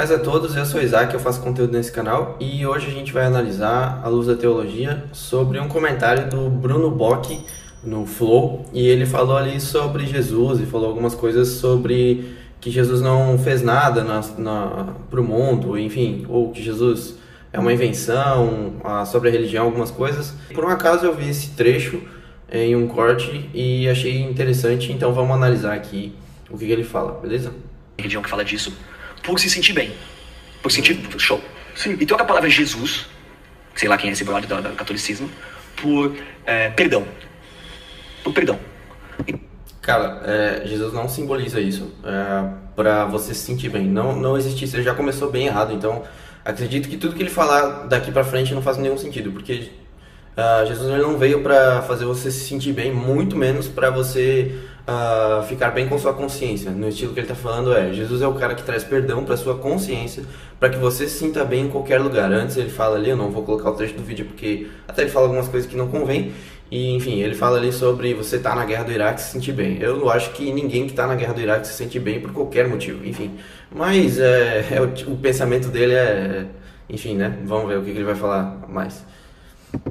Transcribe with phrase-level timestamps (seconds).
[0.00, 3.12] Paz a todos, eu sou Isaac, eu faço conteúdo nesse canal e hoje a gente
[3.12, 7.38] vai analisar, à luz da teologia, sobre um comentário do Bruno Bock
[7.84, 13.02] no Flow e ele falou ali sobre Jesus e falou algumas coisas sobre que Jesus
[13.02, 17.16] não fez nada na, na, pro mundo, enfim, ou que Jesus
[17.52, 20.32] é uma invenção, sobre a religião, algumas coisas.
[20.54, 22.00] Por um acaso eu vi esse trecho
[22.50, 26.14] em um corte e achei interessante, então vamos analisar aqui
[26.48, 27.52] o que, que ele fala, beleza?
[27.98, 28.72] Religião que fala disso
[29.30, 29.92] por se sentir bem.
[30.60, 31.40] Por sentir show.
[31.76, 31.96] Sim.
[32.00, 33.06] E troca a palavra Jesus,
[33.76, 35.30] sei lá quem é esse brother do, do catolicismo,
[35.76, 37.06] por é, perdão.
[38.24, 38.58] Por perdão.
[39.80, 43.86] Cara, é, Jesus não simboliza isso é, para você se sentir bem.
[43.86, 44.76] Não, não existe isso.
[44.76, 45.72] Ele já começou bem errado.
[45.72, 46.02] Então,
[46.44, 49.70] acredito que tudo que ele falar daqui para frente não faz nenhum sentido, porque
[50.36, 54.58] uh, Jesus ele não veio para fazer você se sentir bem, muito menos para você
[54.90, 56.70] uh, ficar bem com sua consciência.
[56.70, 59.36] No estilo que ele está falando é, Jesus é o cara que traz perdão para
[59.36, 60.24] sua consciência,
[60.58, 62.32] para que você se sinta bem em qualquer lugar.
[62.32, 65.10] Antes ele fala ali, eu não vou colocar o trecho do vídeo porque até ele
[65.10, 66.32] fala algumas coisas que não convém.
[66.70, 69.52] E enfim, ele fala ali sobre você estar tá na guerra do Iraque se sentir
[69.52, 69.78] bem.
[69.80, 72.68] Eu acho que ninguém que está na guerra do Iraque se sente bem por qualquer
[72.68, 73.38] motivo, enfim.
[73.72, 76.46] Mas é, é o, o, pensamento dele é.
[76.88, 77.36] Enfim, né?
[77.44, 79.04] Vamos ver o que, que ele vai falar mais.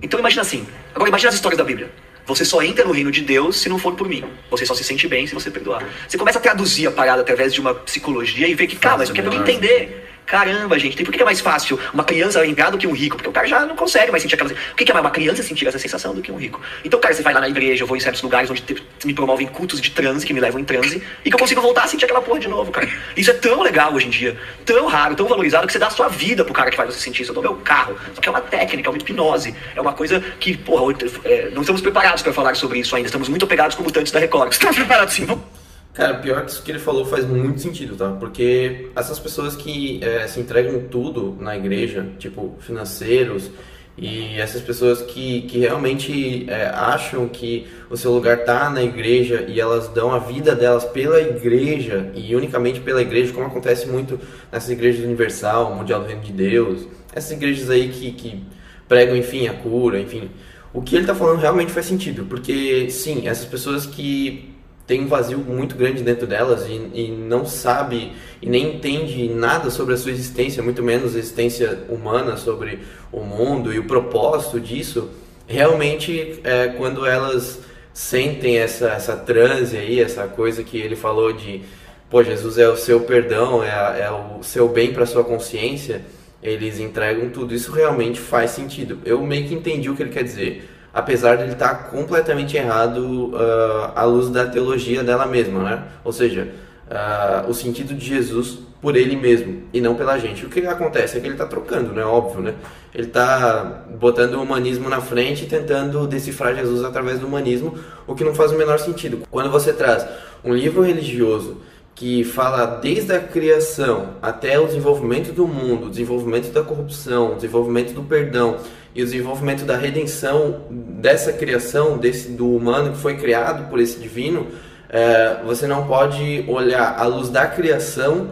[0.02, 0.66] Então imagina assim.
[0.94, 1.90] Agora imagina as histórias da Bíblia.
[2.30, 4.24] Você só entra no reino de Deus se não for por mim.
[4.52, 5.84] Você só se sente bem se você perdoar.
[6.08, 9.10] Você começa a traduzir a parada através de uma psicologia e ver que, cara, mas
[9.10, 10.09] eu quero entender.
[10.30, 13.16] Caramba, gente, por que é mais fácil uma criança lembrar do que um rico?
[13.16, 14.52] Porque o cara já não consegue mais sentir aquela.
[14.52, 16.62] Por que é mais uma criança sentir essa sensação do que um rico?
[16.86, 18.64] Então, cara, você vai lá na igreja, eu vou em certos lugares onde
[19.04, 21.86] me promovem cultos de transe, que me levam em transe, e que eu consigo voltar
[21.86, 22.88] a sentir aquela porra de novo, cara.
[23.18, 25.90] Isso é tão legal hoje em dia, tão raro, tão valorizado, que você dá a
[25.90, 27.32] sua vida pro cara que faz você sentir isso.
[27.32, 27.98] Eu dou meu carro.
[28.14, 29.56] Só que é uma técnica, é uma hipnose.
[29.76, 33.08] É uma coisa que, porra, é, não estamos preparados para falar sobre isso ainda.
[33.08, 34.52] Estamos muito apegados como tantos da Record.
[34.52, 35.59] Estamos preparados sim, vamos.
[36.00, 38.10] Cara, pior que isso que ele falou faz muito sentido, tá?
[38.14, 43.52] Porque essas pessoas que é, se entregam tudo na igreja, tipo financeiros,
[43.98, 49.44] e essas pessoas que, que realmente é, acham que o seu lugar tá na igreja
[49.50, 54.18] e elas dão a vida delas pela igreja e unicamente pela igreja, como acontece muito
[54.50, 58.42] nessas igrejas universal, mundial do reino de Deus, essas igrejas aí que, que
[58.88, 60.32] pregam, enfim, a cura, enfim.
[60.72, 64.58] O que ele está falando realmente faz sentido, porque sim, essas pessoas que
[64.90, 68.12] tem um vazio muito grande dentro delas e, e, não sabe
[68.42, 72.80] e nem entende nada sobre a sua existência, muito menos a existência humana, sobre
[73.12, 75.12] o mundo e o propósito disso,
[75.46, 77.60] realmente é quando elas
[77.94, 81.62] sentem essa, essa transe aí, essa coisa que ele falou de,
[82.10, 86.02] pô, Jesus é o seu perdão, é, é o seu bem para sua consciência,
[86.42, 87.54] eles entregam tudo.
[87.54, 88.98] Isso realmente faz sentido.
[89.06, 93.34] Eu meio que entendi o que ele quer dizer apesar de ele estar completamente errado
[93.34, 95.84] uh, à luz da teologia dela mesma, né?
[96.04, 96.50] Ou seja,
[96.90, 100.46] uh, o sentido de Jesus por ele mesmo e não pela gente.
[100.46, 102.04] O que acontece é que ele está trocando, né?
[102.04, 102.56] Óbvio, né?
[102.94, 108.16] Ele está botando o humanismo na frente e tentando decifrar Jesus através do humanismo, o
[108.16, 109.24] que não faz o menor sentido.
[109.30, 110.08] Quando você traz
[110.44, 111.58] um livro religioso
[112.00, 117.36] que fala desde a criação até o desenvolvimento do mundo, o desenvolvimento da corrupção, o
[117.36, 118.56] desenvolvimento do perdão
[118.96, 124.00] e o desenvolvimento da redenção dessa criação, desse do humano que foi criado por esse
[124.00, 124.48] divino,
[124.88, 128.30] é, você não pode olhar à luz da criação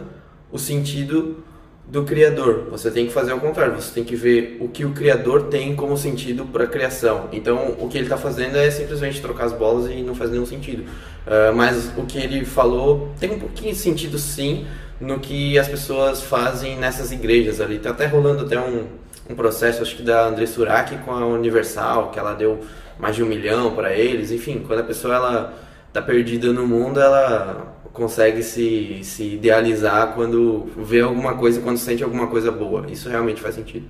[0.50, 1.44] o sentido
[1.90, 2.68] do Criador.
[2.70, 5.74] Você tem que fazer ao contrário, você tem que ver o que o Criador tem
[5.74, 7.28] como sentido para a criação.
[7.32, 10.44] Então, o que ele está fazendo é simplesmente trocar as bolas e não faz nenhum
[10.44, 10.82] sentido.
[10.82, 14.66] Uh, mas o que ele falou tem um pouquinho de sentido, sim,
[15.00, 17.76] no que as pessoas fazem nessas igrejas ali.
[17.76, 18.84] Está até rolando até um,
[19.30, 22.60] um processo, acho que da André Surak com a Universal, que ela deu
[22.98, 24.30] mais de um milhão para eles.
[24.30, 25.54] Enfim, quando a pessoa ela
[25.98, 32.02] está perdida no mundo, ela consegue se, se idealizar quando vê alguma coisa, quando sente
[32.02, 32.86] alguma coisa boa.
[32.88, 33.86] Isso realmente faz sentido.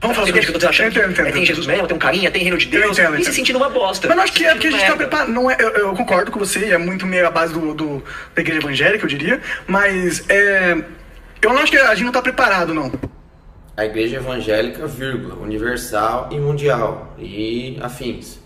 [0.00, 0.90] Vamos falar sobre o que eu tô achando?
[0.90, 3.24] Entendo, entendo, é, tem Jesus mesmo, tem um carinha, tem reino de Deus, entendo, e
[3.24, 4.08] se sentindo uma bosta.
[4.08, 5.30] Mas acho que é porque a gente tá preparado.
[5.30, 8.02] Não é, eu, eu, concordo com você, é muito meio a base do, do,
[8.34, 10.82] da igreja evangélica, eu diria, mas é,
[11.40, 12.92] eu não acho que a gente não tá preparado, não.
[13.76, 18.37] A igreja evangélica, vírgula, universal e mundial, e afins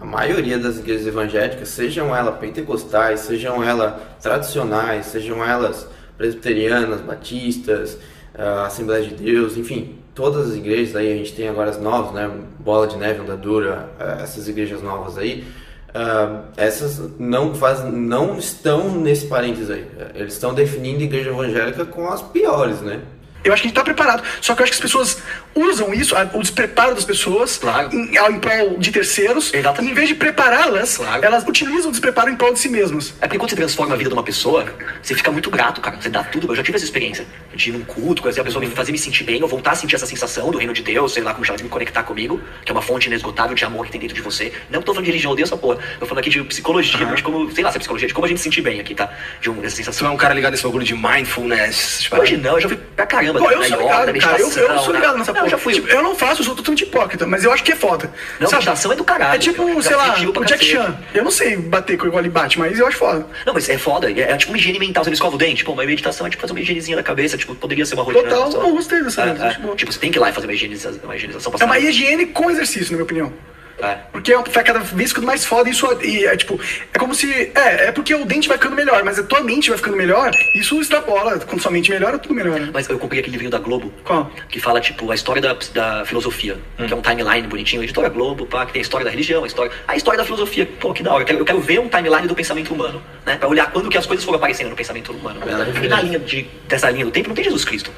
[0.00, 7.98] a maioria das igrejas evangélicas, sejam elas pentecostais, sejam elas tradicionais, sejam elas presbiterianas, batistas,
[8.34, 12.12] uh, Assembleia de Deus, enfim, todas as igrejas aí, a gente tem agora as novas,
[12.12, 12.30] né,
[12.60, 15.44] Bola de Neve, Andadura, uh, essas igrejas novas aí,
[15.90, 19.84] uh, essas não, faz, não estão nesse parênteses aí,
[20.14, 23.00] eles estão definindo igreja evangélica com as piores, né,
[23.44, 24.22] Eu acho que a gente tá preparado.
[24.40, 25.18] Só que eu acho que as pessoas
[25.54, 27.90] usam isso, o despreparo das pessoas, Claro.
[27.94, 29.52] em, em prol de terceiros.
[29.54, 29.92] Exatamente.
[29.92, 31.24] Em vez de prepará-las, Claro.
[31.24, 33.14] elas utilizam o despreparo em prol de si mesmas.
[33.20, 34.66] É porque quando você transforma a vida de uma pessoa,
[35.02, 35.96] você fica muito grato, cara.
[36.00, 36.48] Você dá tudo.
[36.50, 37.26] Eu já tive essa experiência.
[37.54, 39.96] De ir num culto, a pessoa, me fazer me sentir bem, eu voltar a sentir
[39.96, 42.70] essa sensação do reino de Deus, sei lá como chama, de me conectar comigo, que
[42.70, 44.52] é uma fonte inesgotável de amor que tem dentro de você.
[44.70, 45.78] Não tô falando de religião, eu odeio essa porra.
[45.98, 48.28] Tô falando aqui de psicologia, de como, sei lá, se é psicologia, de como a
[48.28, 49.10] gente se sentir bem aqui, tá?
[49.40, 50.04] De um, dessa Você sensação.
[50.06, 52.76] não é um cara ligado nesse bagulho de mindfulness, essas Hoje não, eu já fui
[52.96, 53.38] pra caramba.
[53.38, 54.38] Pô, eu na sou ligado, na cara.
[54.40, 55.46] Eu, eu sou na- ligado nessa Não, porra.
[55.46, 55.74] eu já fui.
[55.74, 58.10] Tipo, eu não faço, eu sou totalmente hipócrita, mas eu acho que é foda.
[58.40, 58.56] Não, sabe?
[58.64, 59.34] meditação é do caralho.
[59.34, 60.64] É tipo, Eu sei lá, pra o Jack.
[60.64, 60.96] Chan.
[61.14, 63.26] Eu não sei bater com igual ele bate, mas eu acho foda.
[63.46, 64.10] Não, mas é foda.
[64.10, 65.04] É, é tipo uma higiene mental.
[65.04, 65.64] Você não escova o dente.
[65.64, 67.36] Pô, mas meditação é tipo fazer uma higienezinha da cabeça.
[67.36, 68.28] Tipo, poderia ser uma rotina.
[68.28, 69.74] Total, eu gostei dessa, É, é.
[69.76, 72.26] Tipo, você tem que ir lá e fazer uma higienização, uma higienização É uma higiene
[72.26, 73.32] com exercício, na minha opinião.
[73.80, 73.98] É.
[74.12, 76.60] Porque é- vai cada vez ficando mais foda isso e é tipo,
[76.92, 77.52] é como se.
[77.54, 80.30] É, é porque o dente vai ficando melhor, mas a tua mente vai ficando melhor,
[80.54, 81.38] isso extrapola.
[81.38, 82.70] Quando sua mente melhora, tudo melhora.
[82.72, 83.92] Mas eu comprei aquele livrinho da Globo.
[84.04, 84.30] Qual?
[84.48, 86.58] Que fala, tipo, a história da, da filosofia.
[86.76, 87.82] Que é um timeline bonitinho.
[87.82, 89.72] Editora Globo, pá, que tem a história da religião, a história...
[89.86, 90.68] A história da filosofia.
[90.80, 91.22] Pô, que da hora.
[91.22, 93.02] Eu quero, eu quero ver um timeline do pensamento humano.
[93.24, 93.36] Né?
[93.36, 95.40] Pra olhar quando que as coisas foram aparecendo no pensamento humano.
[95.82, 97.90] E na linha de, dessa linha do tempo não tem Jesus Cristo.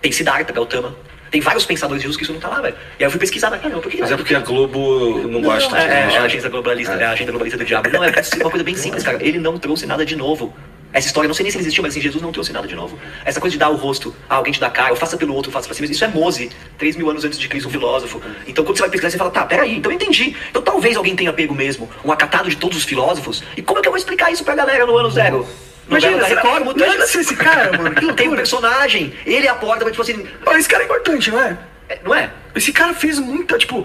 [0.00, 0.94] Tem Siddhartha, Gautama.
[1.34, 2.76] Tem vários pensadores de Jesus Cristo não tá lá, velho.
[2.96, 5.42] E aí eu fui pesquisar, mas caramba, por que Mas é porque a Globo não
[5.42, 7.04] gosta é, de é, é a agenda globalista, é.
[7.06, 7.90] a agenda globalista do diabo.
[7.90, 9.18] Não, é uma coisa bem simples, cara.
[9.20, 10.54] Ele não trouxe nada de novo.
[10.92, 12.76] Essa história, não sei nem se ele existiu, mas assim, Jesus não trouxe nada de
[12.76, 12.96] novo.
[13.24, 15.50] Essa coisa de dar o rosto, ah, alguém te dá cara, eu faça pelo outro,
[15.50, 15.92] faça pra si mesmo.
[15.92, 18.22] Isso é Mose, 3 mil anos antes de Cristo, um filósofo.
[18.46, 20.36] Então quando você vai pesquisar, você fala, tá, peraí, então eu entendi.
[20.50, 23.42] Então talvez alguém tenha pego mesmo um acatado de todos os filósofos.
[23.56, 25.44] E como é que eu vou explicar isso pra galera no ano zero?
[25.88, 29.12] No Imagina, Belo da será- Record, imagina se esse cara, mano, que Tem um personagem,
[29.26, 31.58] ele é a porta, mas tipo assim, Pô, esse cara é importante, não é?
[31.88, 32.30] é, não é?
[32.54, 33.84] Esse cara fez muita, tipo.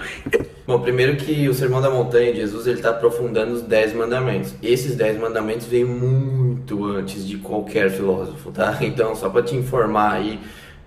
[0.65, 4.53] Bom, primeiro que o Sermão da Montanha de Jesus ele está aprofundando os dez mandamentos.
[4.61, 8.77] Esses dez mandamentos vêm muito antes de qualquer filósofo, tá?
[8.81, 10.39] Então, só para te informar aí,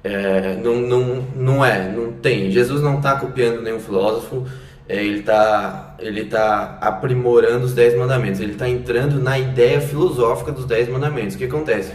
[0.04, 2.50] é, não, não, não é, não tem.
[2.50, 4.46] Jesus não está copiando nenhum filósofo,
[4.88, 10.50] é, ele está ele tá aprimorando os dez mandamentos, ele está entrando na ideia filosófica
[10.50, 11.36] dos dez mandamentos.
[11.36, 11.92] O que acontece?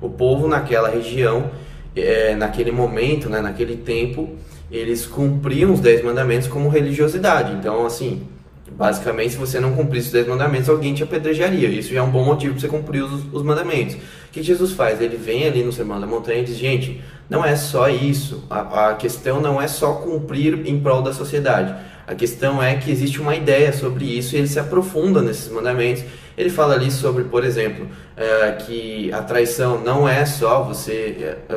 [0.00, 1.50] O povo naquela região,
[1.94, 4.36] é, naquele momento, né, naquele tempo,
[4.70, 7.52] eles cumpriam os dez mandamentos como religiosidade.
[7.54, 8.28] Então, assim,
[8.70, 11.68] basicamente, se você não cumprisse os dez mandamentos, alguém te apedrejaria.
[11.68, 13.94] Isso já é um bom motivo para você cumprir os, os mandamentos.
[13.94, 13.98] O
[14.32, 15.00] que Jesus faz?
[15.00, 17.00] Ele vem ali no Sermão da Montanha e diz: gente,
[17.30, 18.44] não é só isso.
[18.50, 21.74] A, a questão não é só cumprir em prol da sociedade.
[22.06, 26.04] A questão é que existe uma ideia sobre isso e ele se aprofunda nesses mandamentos.
[26.38, 31.56] Ele fala ali sobre, por exemplo, eh, que a traição não é só você eh,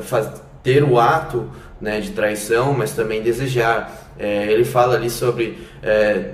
[0.64, 1.50] ter o ato
[1.80, 4.10] né, de traição, mas também desejar.
[4.18, 5.70] Eh, ele fala ali sobre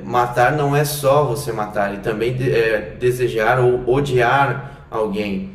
[0.04, 5.52] matar não é só você matar, e também de- desejar ou odiar alguém.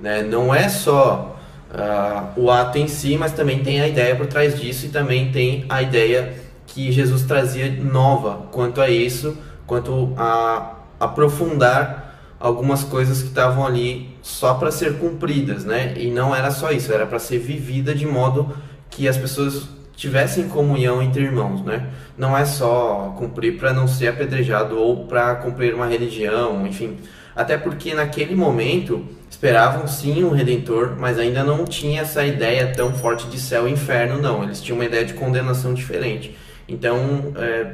[0.00, 0.22] Né?
[0.22, 1.38] Não é só
[1.72, 5.30] ah, o ato em si, mas também tem a ideia por trás disso e também
[5.30, 6.32] tem a ideia
[6.68, 9.36] que Jesus trazia nova quanto a isso,
[9.66, 15.94] quanto a aprofundar algumas coisas que estavam ali só para ser cumpridas, né?
[15.96, 18.54] E não era só isso, era para ser vivida de modo
[18.90, 21.88] que as pessoas tivessem comunhão entre irmãos, né?
[22.16, 26.98] Não é só cumprir para não ser apedrejado ou para cumprir uma religião, enfim.
[27.34, 32.92] Até porque naquele momento esperavam sim um redentor, mas ainda não tinha essa ideia tão
[32.92, 34.44] forte de céu e inferno, não.
[34.44, 36.36] Eles tinham uma ideia de condenação diferente.
[36.68, 37.72] Então, é,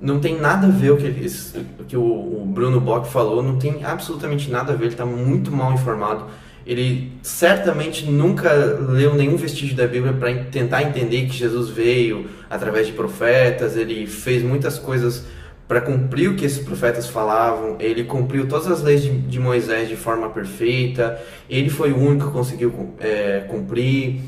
[0.00, 3.58] não tem nada a ver o que, eles, o, que o, Bruno Bock falou, não
[3.58, 6.26] tem absolutamente nada a ver, ele está muito mal informado.
[6.66, 12.86] Ele certamente nunca leu nenhum vestígio da Bíblia para tentar entender que Jesus veio através
[12.86, 15.24] de profetas, ele fez muitas coisas
[15.66, 19.88] para cumprir o que esses profetas falavam, ele cumpriu todas as leis de, de Moisés
[19.88, 21.18] de forma perfeita,
[21.48, 24.20] ele foi o único que conseguiu é, cumprir,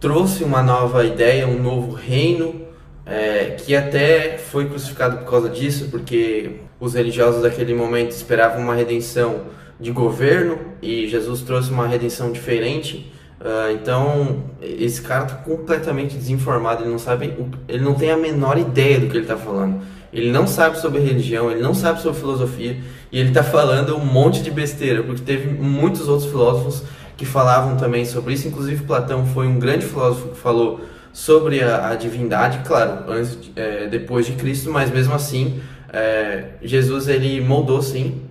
[0.00, 2.62] trouxe uma nova ideia, um novo reino,
[3.04, 8.74] é, que até foi crucificado por causa disso, porque os religiosos daquele momento esperavam uma
[8.74, 9.42] redenção
[9.78, 13.12] de governo e Jesus trouxe uma redenção diferente.
[13.40, 17.34] Uh, então, esse cara está completamente desinformado, ele não sabe,
[17.66, 19.82] ele não tem a menor ideia do que ele está falando.
[20.12, 22.78] Ele não sabe sobre religião, ele não sabe sobre filosofia
[23.10, 26.84] e ele está falando um monte de besteira, porque teve muitos outros filósofos
[27.16, 30.80] que falavam também sobre isso, inclusive Platão foi um grande filósofo que falou
[31.12, 35.60] sobre a, a divindade, claro, antes, é, depois de Cristo, mas mesmo assim
[35.92, 38.22] é, Jesus ele moldou sim.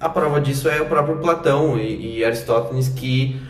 [0.00, 3.40] A prova disso é o próprio Platão e, e Aristóteles que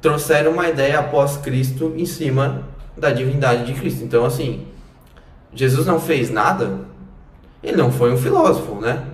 [0.00, 2.62] trouxeram uma ideia após Cristo em cima
[2.96, 4.02] da divindade de Cristo.
[4.02, 4.66] Então assim,
[5.54, 6.80] Jesus não fez nada,
[7.62, 9.04] ele não foi um filósofo, né?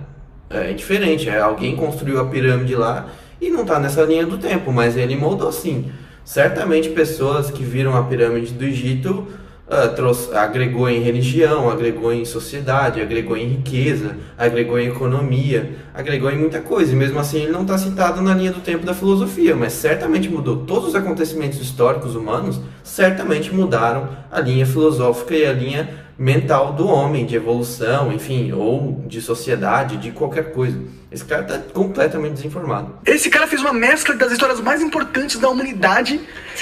[0.49, 3.07] É diferente, é alguém construiu a pirâmide lá
[3.39, 5.91] e não está nessa linha do tempo, mas ele moldou sim.
[6.29, 9.25] Certamente pessoas que viram a pirâmide do Egito
[9.67, 16.29] ah, trouxe, agregou em religião, agregou em sociedade, agregou em riqueza, agregou em economia, agregou
[16.29, 16.93] em muita coisa.
[16.93, 20.29] E mesmo assim ele não está citado na linha do tempo da filosofia, mas certamente
[20.29, 20.57] mudou.
[20.67, 26.85] Todos os acontecimentos históricos humanos certamente mudaram a linha filosófica e a linha mental do
[26.87, 30.77] homem, de evolução, enfim, ou de sociedade, de qualquer coisa.
[31.09, 32.93] Esse cara tá completamente desinformado.
[33.05, 36.19] Esse cara fez uma mescla das histórias mais importantes da humanidade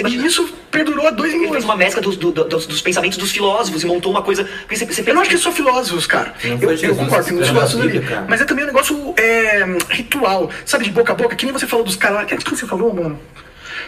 [0.07, 1.65] e isso perdurou há dois mil Ele fez anos.
[1.65, 4.47] uma mescla dos, do- dos, dos pensamentos dos filósofos e montou uma coisa.
[4.69, 6.33] Você, você Eu pensa não acho que é só filósofos, cara.
[6.45, 7.99] Não Eu, eu concordo, tem muitos que filósofos ali.
[7.99, 8.25] cara.
[8.29, 11.35] Mas é também um negócio é, ritual, sabe, de boca a boca.
[11.35, 12.25] Que nem você falou dos caras.
[12.27, 13.19] Quem que você falou, mano?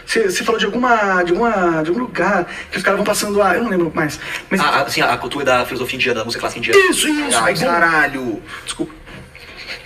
[0.06, 1.82] Você, falou de alguma, de alguma.
[1.82, 3.54] de algum lugar que os caras vão passando a.
[3.56, 4.18] Eu não lembro mais.
[4.50, 4.60] Mas.
[4.60, 6.78] a, a- assim, a cultura da filosofia indiana, da música clássica indiana.
[6.90, 7.38] Isso, isso.
[7.38, 7.60] Ai, bom.
[7.66, 8.42] caralho.
[8.64, 8.92] Desculpa.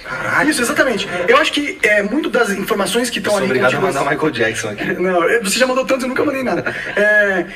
[0.04, 0.50] Caralho.
[0.50, 1.08] Isso, exatamente.
[1.28, 3.46] Eu acho que é, muito das informações que estão ali.
[3.46, 4.84] obrigado a mandar Michael Jackson aqui.
[4.94, 6.64] Não, você já mandou tanto, eu nunca mandei nada.
[6.96, 7.46] É,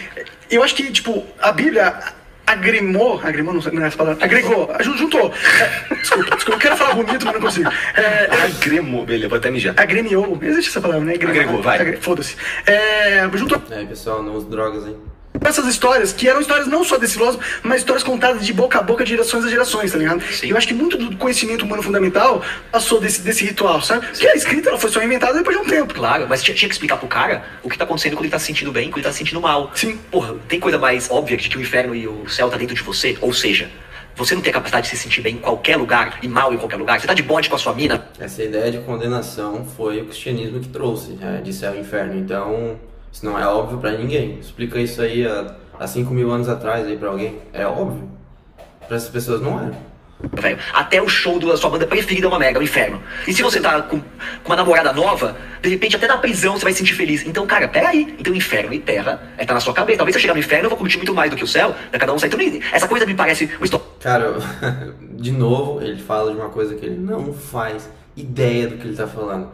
[0.50, 1.94] eu acho que, tipo, a Bíblia
[2.52, 5.32] agrimou, agrimou, não sei não é essa palavra, agregou, ju- juntou.
[5.60, 7.70] É, desculpa, desculpa, eu quero falar bonito, mas não consigo.
[7.94, 9.74] É, Agremou, beleza, vou até mijar.
[9.76, 11.14] agremiou, existe essa palavra, né?
[11.14, 11.78] Agregou, vai.
[11.80, 12.36] Agre- Foda-se.
[12.66, 14.96] É, juntou É, pessoal, não use drogas, hein?
[15.44, 18.82] Essas histórias, que eram histórias não só desse filósofo, mas histórias contadas de boca a
[18.82, 20.22] boca, de gerações a gerações, tá ligado?
[20.32, 20.48] Sim.
[20.48, 24.06] Eu acho que muito do conhecimento humano fundamental passou desse, desse ritual, sabe?
[24.12, 25.94] Que a escrita ela foi só inventada depois de um tempo.
[25.94, 28.38] Claro, mas tinha, tinha que explicar pro cara o que tá acontecendo quando ele tá
[28.38, 29.70] se sentindo bem e quando ele tá se sentindo mal.
[29.74, 29.98] Sim.
[30.10, 32.82] Porra, tem coisa mais óbvia de que o inferno e o céu tá dentro de
[32.82, 33.16] você?
[33.20, 33.70] Ou seja,
[34.18, 36.56] você não tem a capacidade de se sentir bem em qualquer lugar e mal em
[36.56, 37.00] qualquer lugar.
[37.00, 38.08] Você tá de bonde com a sua mina.
[38.18, 42.18] Essa ideia de condenação foi o cristianismo que trouxe, né, de céu e inferno.
[42.18, 42.78] Então,
[43.12, 44.38] isso não é óbvio pra ninguém.
[44.38, 47.38] Explica isso aí há, há 5 mil anos atrás aí pra alguém.
[47.52, 48.08] É óbvio.
[48.86, 49.70] Pra essas pessoas não é.
[50.40, 50.58] velho.
[50.72, 53.02] Até o show da sua banda preferida é uma merda, é o inferno.
[53.26, 54.00] E se você tá com,
[54.44, 57.26] uma namorada nova, de repente até na prisão você vai se sentir feliz.
[57.26, 58.16] Então, cara, peraí.
[58.18, 59.98] Então, inferno e terra é tá na sua cabeça.
[59.98, 61.74] Talvez se eu chegar no inferno eu vou curtir muito mais do que o céu.
[61.92, 61.98] Né?
[61.98, 62.28] Cada um sai.
[62.28, 62.40] Então,
[62.72, 63.86] essa coisa me parece uma história.
[64.00, 64.34] Cara,
[65.00, 68.96] de novo, ele fala de uma coisa que ele não faz ideia do que ele
[68.96, 69.50] tá falando.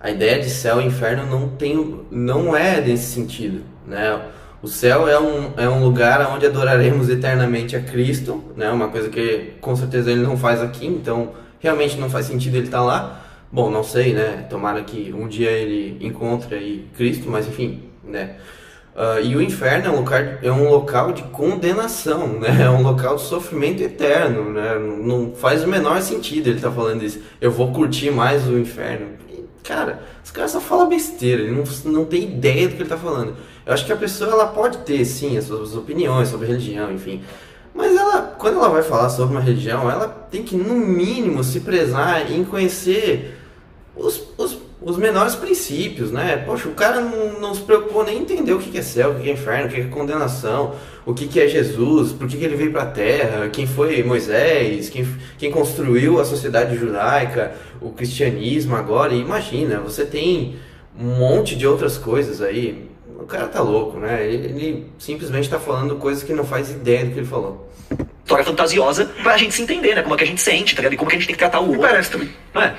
[0.00, 4.20] A ideia de céu e inferno não tem, não é nesse sentido, né?
[4.62, 8.70] O céu é um, é um lugar onde adoraremos eternamente a Cristo, né?
[8.70, 12.66] Uma coisa que com certeza ele não faz aqui, então realmente não faz sentido ele
[12.66, 13.24] estar lá.
[13.50, 14.46] Bom, não sei, né?
[14.48, 18.36] Tomara que um dia ele encontre aí Cristo, mas enfim, né?
[19.00, 20.04] Ah, e o inferno é um,
[20.42, 22.62] é um local de condenação, né?
[22.62, 24.76] É um local de sofrimento eterno, né?
[24.76, 27.20] Não faz o menor sentido ele estar falando isso.
[27.40, 29.06] Eu vou curtir mais o inferno.
[29.62, 32.96] Cara, os caras só falam besteira, ele não, não tem ideia do que ele tá
[32.96, 33.36] falando.
[33.66, 37.22] Eu acho que a pessoa ela pode ter, sim, as suas opiniões sobre religião, enfim.
[37.74, 41.60] Mas ela, quando ela vai falar sobre uma religião, ela tem que, no mínimo, se
[41.60, 43.38] prezar em conhecer
[43.94, 46.36] os, os, os menores princípios, né?
[46.46, 49.20] Poxa, o cara não, não se preocupou nem em entender o que é céu, o
[49.20, 52.70] que é inferno, o que é condenação, o que é Jesus, por que ele veio
[52.70, 55.06] pra terra, quem foi Moisés, quem,
[55.36, 59.12] quem construiu a sociedade judaica, o cristianismo agora.
[59.12, 60.56] E imagina, você tem
[60.98, 62.88] um monte de outras coisas aí.
[63.18, 64.24] O cara tá louco, né?
[64.26, 67.68] Ele, ele simplesmente tá falando coisas que não faz ideia do que ele falou.
[68.22, 70.02] história fantasiosa pra gente se entender, né?
[70.02, 70.94] Como é que a gente sente, tá ligado?
[70.94, 71.88] E como que a gente tem que tratar o Me outro.
[71.88, 72.30] parece também.
[72.54, 72.76] Não é?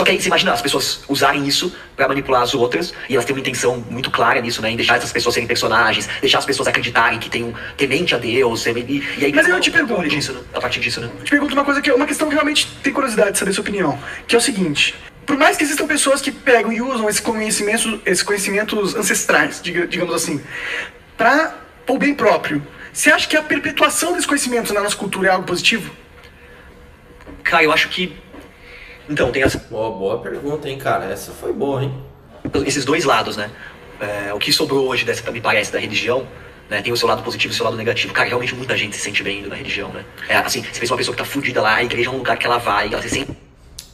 [0.00, 3.26] Só que aí você imagina as pessoas usarem isso pra manipular as outras e elas
[3.26, 4.70] têm uma intenção muito clara nisso, né?
[4.70, 8.18] Em deixar essas pessoas serem personagens, deixar as pessoas acreditarem que tem um temente a
[8.18, 8.64] Deus.
[8.64, 8.70] E,
[9.18, 10.08] e aí Mas eu te pergunto.
[10.08, 10.40] disso, né?
[10.54, 11.10] A partir disso, né?
[11.18, 13.52] Eu te pergunto uma coisa que é uma questão que realmente tem curiosidade de saber
[13.52, 14.94] sua opinião, que é o seguinte:
[15.26, 19.86] por mais que existam pessoas que pegam e usam esse conhecimento, esses conhecimentos ancestrais, diga-
[19.86, 20.40] digamos assim,
[21.18, 21.54] para
[21.86, 25.44] o bem próprio, você acha que a perpetuação desse conhecimento na nossa cultura é algo
[25.46, 25.90] positivo?
[27.44, 28.16] Cara, eu acho que.
[29.10, 31.04] Então, tem essa- Boa, boa pergunta, hein, cara?
[31.06, 31.92] Essa foi boa, hein?
[32.64, 33.50] esses dois lados, né?
[34.00, 36.26] É, o que sobrou hoje, dessa, me parece, da religião,
[36.70, 36.80] né?
[36.80, 38.14] Tem o seu lado positivo e o seu lado negativo.
[38.14, 40.04] Cara, realmente muita gente se sente bem indo na religião, né?
[40.28, 42.36] É, assim, você vê uma pessoa que tá fudida lá, a igreja é um lugar
[42.38, 43.30] que ela vai, ela se sente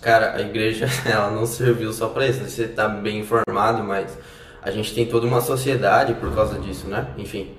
[0.00, 2.44] Cara, a igreja, ela não serviu só pra isso.
[2.44, 4.16] Você tá bem informado, mas
[4.62, 7.06] a gente tem toda uma sociedade por causa disso, né?
[7.16, 7.50] Enfim,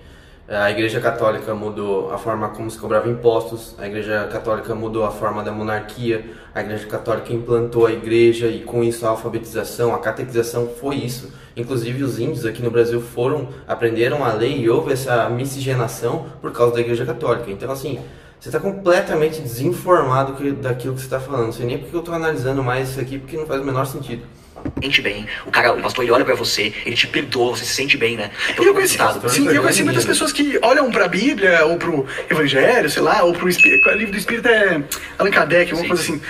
[0.49, 5.11] a igreja católica mudou a forma como se cobrava impostos, a igreja católica mudou a
[5.11, 6.25] forma da monarquia,
[6.55, 11.33] a igreja católica implantou a igreja e com isso a alfabetização, a catequização foi isso.
[11.55, 16.53] Inclusive os índios aqui no Brasil foram, aprenderam a lei e houve essa miscigenação por
[16.53, 17.51] causa da igreja católica.
[17.51, 17.99] Então assim,
[18.39, 21.47] você está completamente desinformado daquilo que você está falando.
[21.47, 23.85] Não sei nem porque eu estou analisando mais isso aqui, porque não faz o menor
[23.85, 24.23] sentido.
[24.81, 25.27] Sente bem.
[25.45, 28.15] O cara, o pastor, ele olha pra você, ele te perdoa, você se sente bem,
[28.17, 28.31] né?
[28.59, 29.29] E eu conheci, resultado.
[29.29, 33.33] sim, eu conheci muitas pessoas que olham pra Bíblia, ou pro Evangelho, sei lá, ou
[33.33, 33.87] pro Espírito.
[33.89, 34.81] O livro do Espírito é
[35.17, 35.87] Allan Kardec, alguma Sim.
[35.87, 36.21] coisa assim.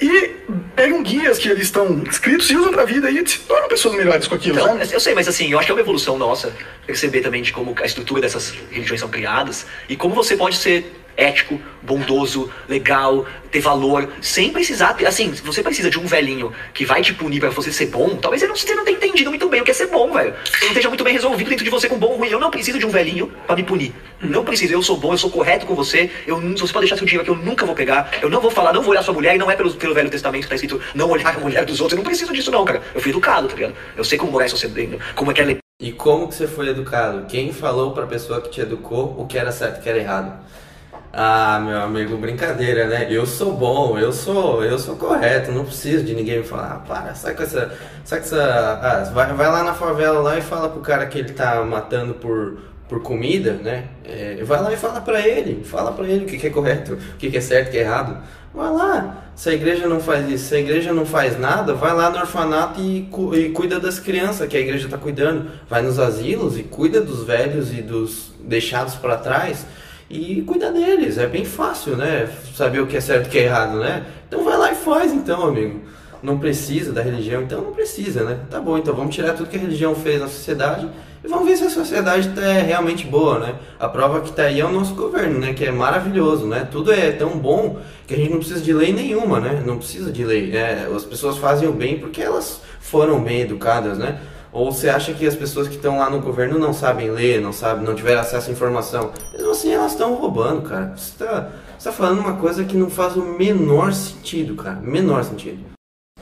[0.00, 0.30] e
[0.74, 4.26] pegam guias que eles estão escritos e usam pra vida e se tornam pessoas melhores
[4.26, 4.94] com aquilo, Então, sabe?
[4.94, 6.54] eu sei, mas assim, eu acho que é uma evolução nossa
[6.86, 10.90] perceber também de como a estrutura dessas religiões são criadas e como você pode ser
[11.16, 16.52] ético, bondoso, legal, ter valor, sem precisar ter, assim, se você precisa de um velhinho
[16.72, 19.30] que vai te punir pra você ser bom, talvez você não, você não tenha entendido
[19.30, 20.34] muito bem o que é ser bom, velho.
[20.44, 22.28] Você não esteja muito bem resolvido dentro de você com bom ou ruim.
[22.28, 23.92] Eu não preciso de um velhinho pra me punir.
[24.20, 27.06] Não preciso, eu sou bom, eu sou correto com você, eu, você pode deixar seu
[27.06, 29.34] dinheiro aqui, eu nunca vou pegar, eu não vou falar, não vou olhar sua mulher,
[29.34, 31.80] e não é pelo, pelo Velho Testamento que tá escrito não olhar a mulher dos
[31.80, 32.82] outros, eu não preciso disso não, cara.
[32.94, 33.74] Eu fui educado, tá ligado?
[33.96, 37.26] Eu sei como em sociedade, como é que é E como que você foi educado?
[37.26, 39.98] Quem falou pra pessoa que te educou o que era certo e o que era
[39.98, 40.40] errado?
[41.12, 43.08] Ah, meu amigo, brincadeira, né?
[43.10, 46.86] Eu sou bom, eu sou, eu sou correto, não preciso de ninguém me falar, ah,
[46.86, 47.72] para, sai com essa,
[48.04, 48.40] sai com essa,
[48.80, 52.14] ah, vai, vai lá na favela lá e fala pro cara que ele tá matando
[52.14, 53.86] por, por comida, né?
[54.04, 56.92] É, vai lá e fala pra ele, fala pra ele o que, que é correto,
[56.92, 58.16] o que, que é certo, o que é errado.
[58.54, 61.92] Vai lá, se a igreja não faz isso, se a igreja não faz nada, vai
[61.92, 65.50] lá no orfanato e, cu- e cuida das crianças que a igreja está cuidando.
[65.68, 69.66] Vai nos asilos e cuida dos velhos e dos deixados para trás
[70.10, 71.16] e cuida deles.
[71.16, 72.28] É bem fácil, né?
[72.54, 74.04] Saber o que é certo e o que é errado, né?
[74.28, 75.80] Então vai lá e faz, então, amigo.
[76.20, 78.40] Não precisa da religião, então não precisa, né?
[78.50, 80.86] Tá bom, então vamos tirar tudo que a religião fez na sociedade
[81.22, 83.54] e vamos ver se a sociedade tá é realmente boa, né?
[83.78, 85.54] A prova que tá aí é o nosso governo, né?
[85.54, 86.68] Que é maravilhoso, né?
[86.70, 89.62] Tudo é tão bom que a gente não precisa de lei nenhuma, né?
[89.64, 90.54] Não precisa de lei.
[90.54, 94.18] É, as pessoas fazem o bem porque elas foram bem educadas, né?
[94.52, 97.52] Ou você acha que as pessoas que estão lá no governo não sabem ler, não
[97.52, 99.12] sabem, não tiveram acesso à informação?
[99.32, 100.92] Mesmo assim, elas estão roubando, cara.
[100.96, 104.80] Você tá, você tá falando uma coisa que não faz o menor sentido, cara.
[104.80, 105.69] Menor sentido.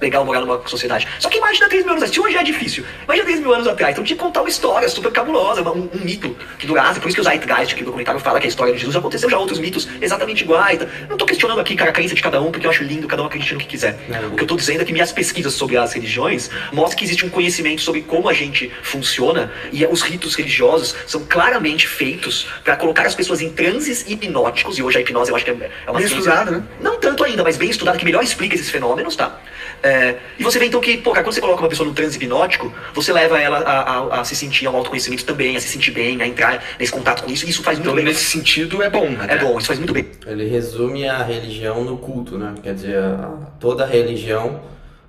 [0.00, 1.06] Legal morar numa sociedade.
[1.18, 2.14] Só que imagina 3 mil anos atrás.
[2.14, 3.92] Se hoje é difícil, imagina 3 mil anos atrás.
[3.92, 7.00] Então tinha que contar uma história super cabulosa, um, um mito que durasse.
[7.00, 9.28] Por isso que o Zeitgeist aqui no documentário fala que a história de Jesus aconteceu
[9.28, 10.80] já outros mitos exatamente iguais.
[11.08, 13.22] Não tô questionando aqui, cara, a crença de cada um, porque eu acho lindo cada
[13.22, 13.98] um acredita no que quiser.
[14.08, 14.32] Não.
[14.32, 17.24] O que eu tô dizendo é que minhas pesquisas sobre as religiões mostram que existe
[17.26, 22.76] um conhecimento sobre como a gente funciona e os ritos religiosos são claramente feitos para
[22.76, 24.78] colocar as pessoas em transes hipnóticos.
[24.78, 25.54] E hoje a hipnose eu acho que é
[25.86, 26.62] é uma Bem ciência- estudada, né?
[26.80, 29.38] não tanto ainda, mas bem estudado, que melhor explica esses fenômenos, tá?
[29.82, 32.16] É, e você vê então que, pô, cara, quando você coloca uma pessoa num transe
[32.16, 33.80] hipnótico, você leva ela a,
[34.16, 37.22] a- a se sentir ao autoconhecimento também, a se sentir bem, a entrar nesse contato
[37.24, 38.04] com isso, e isso faz muito Então, bem.
[38.04, 39.06] nesse sentido, é bom.
[39.28, 40.06] É bom, isso faz muito bem.
[40.26, 42.54] Ele resume a religião no culto, né?
[42.62, 44.61] Quer dizer, a- toda religião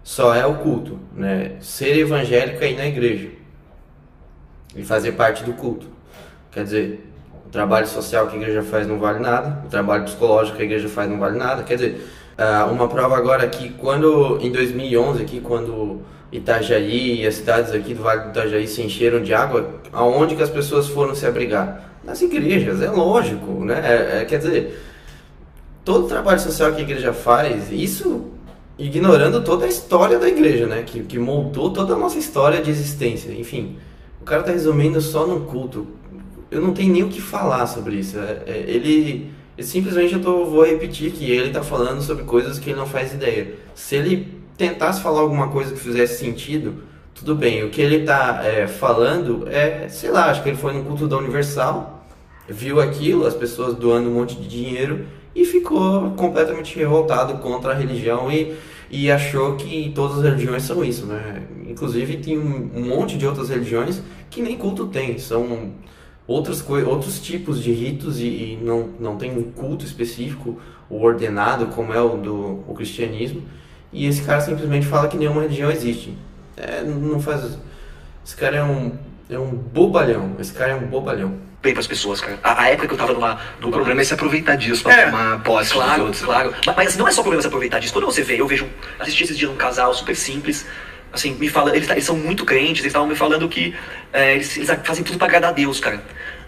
[0.04, 1.54] só é o culto, né?
[1.60, 3.30] Ser evangélico é ir na igreja
[4.76, 5.88] e fazer parte do culto.
[6.52, 7.06] Quer dizer,
[7.46, 10.66] o trabalho social que a igreja faz não vale nada, o trabalho psicológico que a
[10.66, 11.64] igreja faz não vale nada.
[11.64, 12.08] Quer dizer,
[12.40, 17.94] ah, uma prova agora aqui, quando em 2011 aqui, quando Itajaí e as cidades aqui
[17.94, 22.00] do Vale do Itajaí se encheram de água, aonde que as pessoas foram se abrigar?
[22.04, 23.82] Nas igrejas, é lógico, né?
[23.84, 24.82] É- é- quer dizer,
[25.84, 28.28] todo o trabalho social que a igreja faz, isso
[28.78, 30.84] ignorando toda a história da igreja, né?
[30.86, 33.32] Que, que moldou toda a nossa história de existência.
[33.34, 33.76] Enfim,
[34.22, 35.88] o cara tá resumindo só num culto.
[36.50, 38.18] Eu não tenho nem o que falar sobre isso.
[38.18, 42.58] É- é- ele, ele simplesmente eu tô, vou repetir que ele tá falando sobre coisas
[42.58, 43.56] que ele não faz ideia.
[43.76, 47.66] Se ele tentasse falar alguma coisa que fizesse sentido, tudo bem.
[47.66, 51.10] O que ele tá é, falando é, sei lá, acho que ele foi no culto
[51.10, 52.06] da Universal,
[52.48, 57.76] viu aquilo, as pessoas doando um monte de dinheiro e ficou completamente revoltado contra a
[57.76, 58.56] religião e,
[58.90, 61.44] e achou que todas as religiões são isso, né?
[61.68, 65.74] Inclusive tem um, um monte de outras religiões que nem culto tem, são
[66.32, 71.02] outras coi- outros tipos de ritos e, e não, não tem um culto específico ou
[71.02, 73.42] ordenado como é o do o cristianismo
[73.92, 76.14] e esse cara simplesmente fala que nenhuma religião existe.
[76.56, 77.58] É, não faz.
[78.26, 78.92] Esse cara é um
[79.30, 80.36] é um bobalhão.
[80.40, 81.34] Esse cara é um bobalhão.
[81.62, 82.38] Bem pras pessoas, cara.
[82.44, 83.34] A, a época que eu tava numa.
[83.58, 85.06] O numa- problema é se aproveitar disso pra É.
[85.06, 86.22] tomar posse Claro, outros.
[86.24, 86.54] claro.
[86.66, 87.94] Mas, mas não é só problema se aproveitar disso.
[87.94, 88.68] Quando você vê, eu vejo.
[89.00, 90.66] Assisti esses dias um casal super simples.
[91.12, 93.74] Assim, me fala, eles, eles são muito crentes, eles estavam me falando que
[94.14, 96.04] é, eles, eles fazem tudo pra agradar a Deus, cara.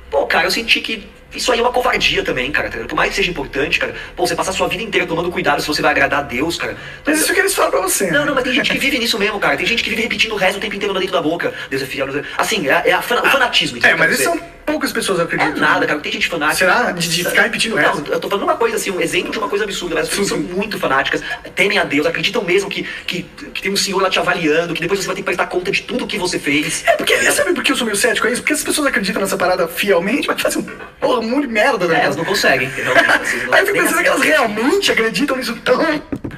[0.09, 2.69] Pô, cara, eu senti que isso aí é uma covardia também, cara.
[2.69, 3.95] Por mais que seja importante, cara.
[4.15, 6.57] Pô, você passar a sua vida inteira tomando cuidado se você vai agradar a Deus,
[6.57, 6.75] cara.
[7.05, 8.11] Mas isso que eles falam pra você.
[8.11, 9.55] Não, não, mas tem gente que vive nisso mesmo, cara.
[9.55, 11.53] Tem gente que vive repetindo o resto o tempo inteiro dentro da boca.
[11.69, 12.07] Deus é fiel.
[12.07, 12.29] Deus é...
[12.37, 13.79] Assim, é, é a fana- o fanatismo.
[13.81, 15.57] É, mas dizer, são poucas pessoas é acreditam.
[15.57, 15.99] nada, cara.
[15.99, 16.57] Tem gente fanática.
[16.57, 16.91] Será?
[16.91, 18.11] De- de ficar repetindo Não, resto?
[18.11, 19.95] eu tô falando uma coisa assim, um exemplo de uma coisa absurda.
[19.95, 21.21] Mas as pessoas são muito fanáticas,
[21.55, 24.81] temem a Deus, acreditam mesmo que, que, que tem um senhor lá te avaliando, que
[24.81, 26.83] depois você vai ter que prestar conta de tudo que você fez.
[26.87, 28.27] É porque, sabe por que eu sou meio cético?
[28.27, 28.41] É isso?
[28.41, 30.65] Porque as pessoas acreditam nessa parada fielmente, mas fazem um,
[30.99, 31.99] porra, um monte de merda, né?
[32.01, 32.69] É, elas não conseguem.
[32.69, 35.79] realmente, não- Aí eu fico pensando que elas realmente acreditam nisso tão.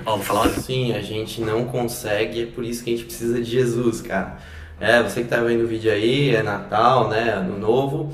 [0.05, 0.49] Ó, vou falar.
[0.49, 4.38] Sim, a gente não consegue, é por isso que a gente precisa de Jesus, cara.
[4.79, 8.12] É, você que tá vendo o vídeo aí, é Natal, né, Ano Novo.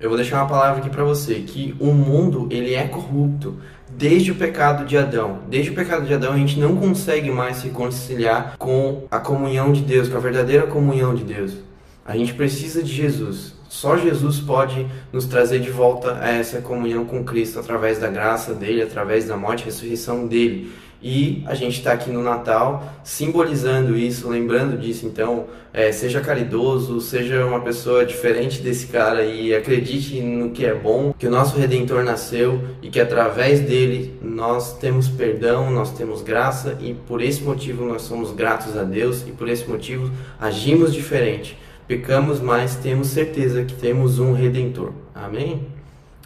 [0.00, 3.56] Eu vou deixar uma palavra aqui pra você, que o mundo, ele é corrupto.
[3.96, 5.40] desde o pecado de Adão.
[5.48, 9.70] Desde o pecado de Adão a gente não consegue mais se reconciliar com a comunhão
[9.72, 11.58] de Deus, com a verdadeira comunhão de Deus.
[12.04, 13.54] A gente precisa de Jesus.
[13.68, 18.54] Só Jesus pode nos trazer de volta a essa comunhão com Cristo através da graça
[18.54, 20.72] dele, através da morte e ressurreição dele.
[21.02, 25.04] E a gente está aqui no Natal simbolizando isso, lembrando disso.
[25.04, 30.74] Então, é, seja caridoso, seja uma pessoa diferente desse cara e acredite no que é
[30.74, 36.22] bom, que o nosso Redentor nasceu e que através dele nós temos perdão, nós temos
[36.22, 40.94] graça e por esse motivo nós somos gratos a Deus e por esse motivo agimos
[40.94, 41.58] diferente.
[41.88, 44.92] Pecamos, mas temos certeza que temos um Redentor.
[45.14, 45.71] Amém?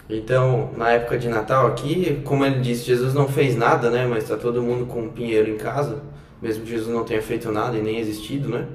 [0.08, 4.06] Então, na época de Natal aqui, como ele disse, Jesus não fez nada, né?
[4.06, 6.02] Mas está todo mundo com um pinheiro em casa,
[6.40, 8.66] mesmo que Jesus não tenha feito nada e nem existido, né?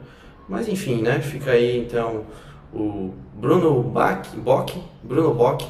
[0.49, 1.19] Mas enfim, né?
[1.19, 2.25] Fica aí então
[2.73, 5.65] o Bruno Bach, Bock, Bruno Bock,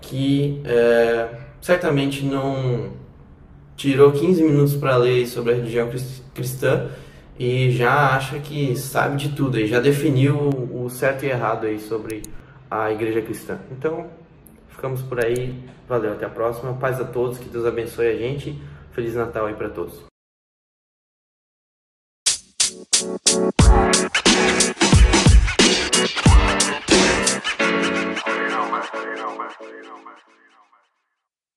[0.00, 1.28] que é,
[1.60, 2.90] certamente não
[3.76, 5.88] tirou 15 minutos para ler sobre a religião
[6.34, 6.88] cristã
[7.38, 11.80] e já acha que sabe de tudo e já definiu o certo e errado aí
[11.80, 12.22] sobre
[12.70, 13.58] a igreja cristã.
[13.72, 14.06] Então,
[14.70, 15.68] Ficamos por aí.
[15.88, 16.74] Valeu, até a próxima.
[16.74, 18.60] Paz a todos, que Deus abençoe a gente.
[18.92, 20.10] Feliz Natal aí para todos.
[23.00, 23.06] You
[28.48, 29.50] know, man.
[29.60, 30.29] You know, man.